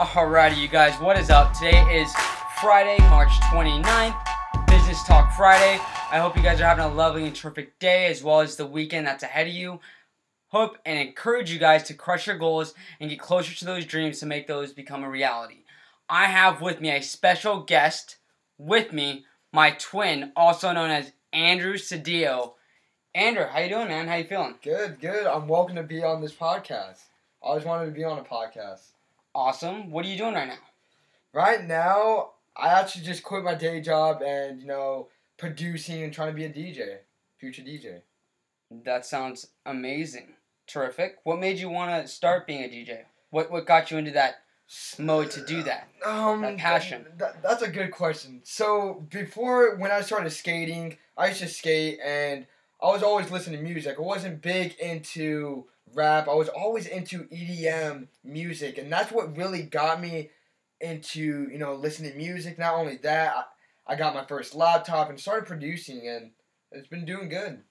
[0.00, 1.52] Alrighty, you guys, what is up?
[1.52, 2.10] Today is
[2.62, 4.16] Friday, March 29th,
[4.66, 5.78] Business Talk Friday.
[6.10, 8.64] I hope you guys are having a lovely and terrific day as well as the
[8.64, 9.78] weekend that's ahead of you.
[10.48, 14.20] Hope and encourage you guys to crush your goals and get closer to those dreams
[14.20, 15.64] to make those become a reality.
[16.08, 18.16] I have with me a special guest
[18.56, 22.54] with me, my twin, also known as Andrew Sedillo.
[23.14, 24.08] Andrew, how you doing, man?
[24.08, 24.54] How you feeling?
[24.62, 25.26] Good, good.
[25.26, 27.02] I'm welcome to be on this podcast.
[27.42, 28.92] I always wanted to be on a podcast.
[29.34, 29.90] Awesome.
[29.90, 30.58] What are you doing right now?
[31.32, 36.28] Right now, I actually just quit my day job and you know producing and trying
[36.30, 36.98] to be a DJ,
[37.38, 38.00] future DJ.
[38.84, 40.34] That sounds amazing.
[40.66, 41.18] Terrific.
[41.24, 43.02] What made you want to start being a DJ?
[43.30, 44.42] What what got you into that
[44.98, 45.88] mode to do that?
[46.04, 47.06] Um, That passion.
[47.18, 48.40] th- that's a good question.
[48.44, 52.46] So before, when I started skating, I used to skate and
[52.82, 53.96] I was always listening to music.
[53.98, 56.28] I wasn't big into rap.
[56.28, 60.30] I was always into EDM music, and that's what really got me
[60.80, 62.58] into you know listening to music.
[62.58, 63.34] Not only that,
[63.86, 66.30] I, I got my first laptop and started producing, and
[66.72, 67.62] it's been doing good.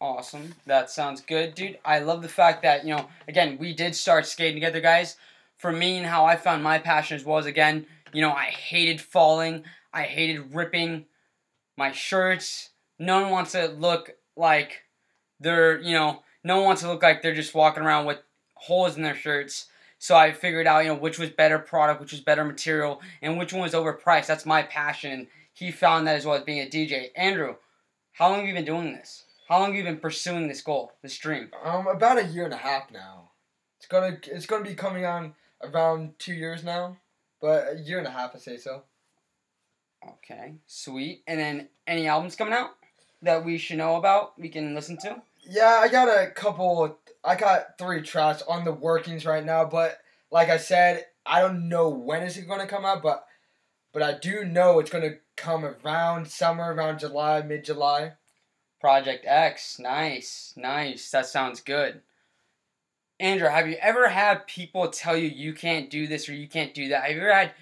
[0.00, 0.54] Awesome.
[0.66, 1.78] That sounds good, dude.
[1.84, 5.16] I love the fact that, you know, again, we did start skating together, guys.
[5.56, 8.44] For me and how I found my passion as well as, again, you know, I
[8.44, 9.64] hated falling.
[9.92, 11.06] I hated ripping
[11.76, 12.70] my shirts.
[13.00, 14.84] No one wants to look like
[15.40, 18.18] they're, you know, no one wants to look like they're just walking around with
[18.54, 19.66] holes in their shirts.
[19.98, 23.38] So I figured out, you know, which was better product, which was better material, and
[23.38, 24.26] which one was overpriced.
[24.26, 25.28] That's my passion.
[25.52, 27.08] He found that as well as being a DJ.
[27.14, 27.56] Andrew,
[28.12, 29.24] how long have you been doing this?
[29.48, 31.50] How long have you been pursuing this goal, this dream?
[31.62, 33.30] Um, about a year and a half now.
[33.78, 36.96] It's gonna it's gonna be coming on around two years now,
[37.40, 38.82] but a year and a half, I say so.
[40.06, 41.22] Okay, sweet.
[41.26, 42.70] And then any albums coming out
[43.22, 45.22] that we should know about, we can listen to?
[45.48, 46.98] Yeah, I got a couple.
[47.24, 49.96] I got three tracks on the workings right now, but
[50.30, 53.24] like I said, I don't know when is it gonna come out, but
[53.92, 58.12] but I do know it's gonna come around summer, around July, mid July.
[58.78, 61.10] Project X, nice, nice.
[61.10, 62.02] That sounds good.
[63.18, 66.74] Andrew, have you ever had people tell you you can't do this or you can't
[66.74, 67.04] do that?
[67.04, 67.54] Have you ever had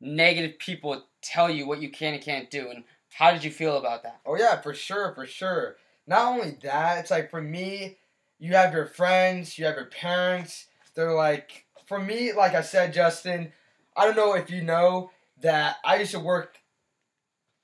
[0.00, 2.68] negative people tell you what you can and can't do?
[2.68, 4.20] And how did you feel about that?
[4.26, 5.76] Oh yeah, for sure, for sure.
[6.06, 7.98] Not only that, it's like for me,
[8.38, 10.66] you have your friends, you have your parents.
[10.94, 13.52] They're like, for me, like I said, Justin,
[13.96, 16.58] I don't know if you know that I used to work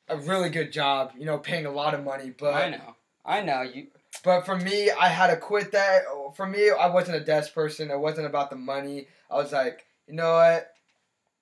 [0.08, 2.96] a really good job, you know, paying a lot of money, but I know.
[3.24, 3.62] I know.
[3.62, 3.86] You
[4.24, 6.02] but for me, I had to quit that.
[6.34, 7.90] For me, I wasn't a desk person.
[7.90, 9.08] It wasn't about the money.
[9.30, 10.68] I was like, you know what?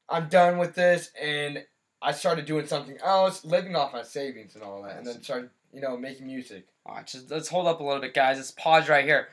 [0.08, 1.64] I'm done with this, and
[2.02, 5.22] I started doing something oh, else, living off my savings and all that, and then
[5.22, 6.66] started, you know, making music.
[6.88, 8.38] Alright, just let's hold up a little bit, guys.
[8.38, 9.28] Let's pause right here.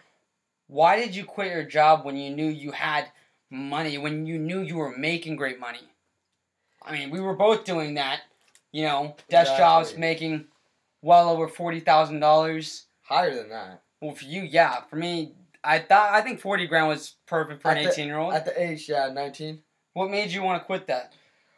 [0.67, 3.05] Why did you quit your job when you knew you had
[3.49, 5.79] money, when you knew you were making great money?
[6.83, 8.21] I mean, we were both doing that,
[8.71, 10.45] you know, desk jobs making
[11.01, 12.85] well over forty thousand dollars.
[13.03, 13.81] Higher than that.
[14.01, 14.81] Well, for you, yeah.
[14.89, 18.07] For me, I thought I think forty grand was perfect for an At the- eighteen
[18.07, 18.33] year old.
[18.33, 19.61] At the age, yeah, 19.
[19.93, 21.13] What made you want to quit that?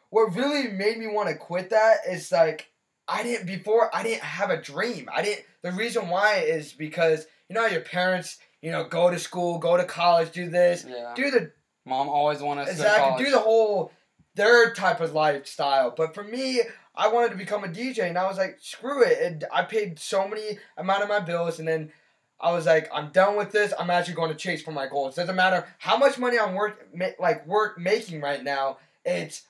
[0.09, 2.69] What really made me want to quit that is like,
[3.07, 5.09] I didn't, before, I didn't have a dream.
[5.13, 9.09] I didn't, the reason why is because, you know, how your parents, you know, go
[9.09, 11.51] to school, go to college, do this, Yeah, do the
[11.85, 13.25] mom always wanted us Exactly.
[13.25, 13.91] Do the whole
[14.35, 15.91] their type of lifestyle.
[15.95, 16.61] But for me,
[16.95, 19.19] I wanted to become a DJ, and I was like, screw it.
[19.21, 21.91] And I paid so many amount of my bills, and then
[22.39, 23.73] I was like, I'm done with this.
[23.77, 25.15] I'm actually going to chase for my goals.
[25.15, 28.77] Doesn't matter how much money I'm work ma- like work making right now.
[29.03, 29.43] It's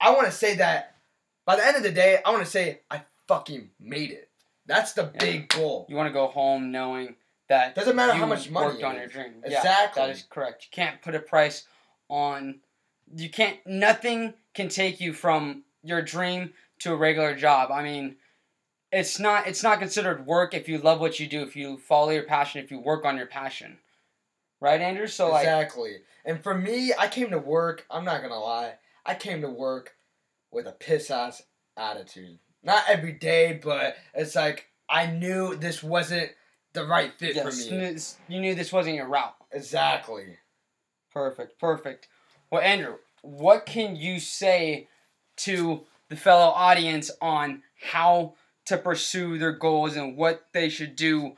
[0.00, 0.96] I want to say that
[1.44, 4.30] by the end of the day, I want to say I fucking made it.
[4.66, 5.18] That's the Yeah.
[5.18, 5.86] big goal.
[5.88, 7.16] You want to go home knowing
[7.48, 9.42] that Doesn't matter how much money worked on your dream.
[9.44, 10.00] Exactly.
[10.00, 10.64] Yeah, that is correct.
[10.64, 11.66] You can't put a price
[12.08, 12.60] on.
[13.14, 13.58] You can't.
[13.66, 17.72] Nothing can take you from your dream to a regular job.
[17.72, 18.16] I mean,
[18.92, 19.48] it's not.
[19.48, 21.42] It's not considered work if you love what you do.
[21.42, 22.62] If you follow your passion.
[22.62, 23.78] If you work on your passion.
[24.60, 25.08] Right, Andrew.
[25.08, 26.02] So like, exactly.
[26.24, 27.86] And for me, I came to work.
[27.90, 28.74] I'm not gonna lie.
[29.04, 29.94] I came to work
[30.50, 31.42] with a piss ass
[31.76, 32.38] attitude.
[32.62, 36.30] Not every day, but it's like I knew this wasn't
[36.72, 37.96] the right fit yes, for me.
[38.28, 39.34] you knew this wasn't your route.
[39.52, 40.36] Exactly.
[41.12, 42.08] Perfect, perfect.
[42.50, 44.88] Well, Andrew, what can you say
[45.38, 48.34] to the fellow audience on how
[48.66, 51.36] to pursue their goals and what they should do,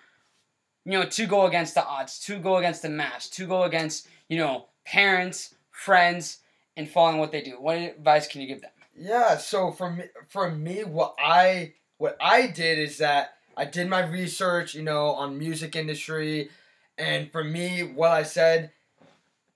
[0.85, 4.09] you know, to go against the odds, to go against the mass, to go against,
[4.29, 6.39] you know, parents, friends,
[6.77, 7.61] and following what they do?
[7.61, 8.71] What advice can you give them?
[8.97, 9.37] Yeah.
[9.37, 14.07] So for me, for me, what I what I did is that I did my
[14.07, 16.51] research, you know, on music industry,
[16.99, 18.73] and for me, what I said,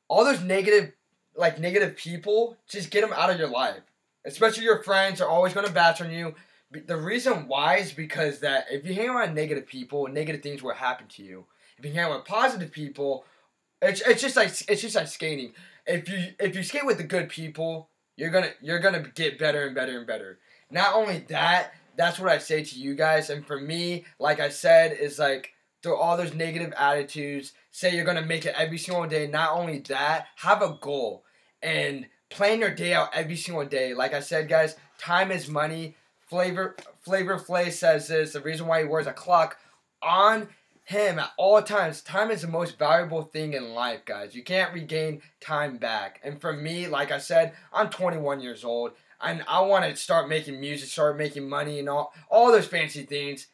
[0.08, 0.92] all those negative
[1.36, 3.82] like negative people, just get them out of your life.
[4.24, 6.34] Especially your friends are always going to bash on you.
[6.70, 10.74] The reason why is because that if you hang around negative people, negative things will
[10.74, 11.44] happen to you.
[11.78, 13.24] If you hang around positive people,
[13.80, 15.52] it's, it's just like it's just like skating.
[15.86, 19.66] If you if you skate with the good people, you're gonna you're gonna get better
[19.66, 20.38] and better and better.
[20.70, 23.30] Not only that, that's what I say to you guys.
[23.30, 25.52] And for me, like I said, is like
[25.82, 29.26] through all those negative attitudes, say you're gonna make it every single day.
[29.26, 31.24] Not only that, have a goal
[31.62, 33.94] and plan your day out every single day.
[33.94, 35.96] Like I said, guys, time is money.
[36.28, 38.32] Flavor Flavor Flav says this.
[38.32, 39.58] The reason why he wears a clock
[40.02, 40.48] on
[40.86, 42.00] him at all times.
[42.00, 44.34] Time is the most valuable thing in life, guys.
[44.34, 46.20] You can't regain time back.
[46.22, 50.28] And for me, like I said, I'm 21 years old and I want to start
[50.28, 53.48] making music, start making money, and all all those fancy things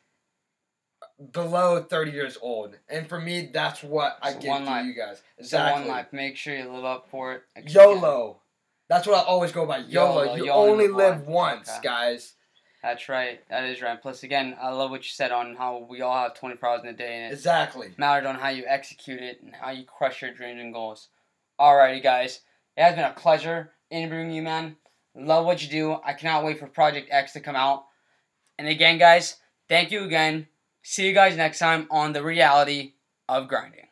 [1.32, 2.76] below 30 years old.
[2.88, 4.87] And for me, that's what I It's give one to life.
[4.87, 5.23] you guys.
[5.38, 5.90] It's the one Exactly.
[5.90, 6.06] life.
[6.12, 7.43] Make sure you live up for it.
[7.69, 8.40] YOLO.
[8.88, 9.79] That's what I always go by.
[9.79, 10.23] YOLO.
[10.25, 11.81] YOLO, You you only live once, Okay.
[11.82, 12.34] guys.
[12.82, 13.40] That's right.
[13.49, 14.00] That is right.
[14.00, 16.88] Plus, again, I love what you said on how we all have 24 hours in
[16.88, 17.94] a day, and it Exactly.
[17.96, 21.08] mattered on how you execute it and how you crush your dreams and goals.
[21.61, 22.40] Alrighty, guys.
[22.76, 24.76] It has been a pleasure interviewing you, man.
[25.14, 25.99] Love what you do.
[26.05, 27.84] I cannot wait for Project X to come out.
[28.58, 29.37] And again, guys,
[29.69, 30.49] thank you again.
[30.82, 32.94] See you guys next time on the reality
[33.29, 33.87] of grinding.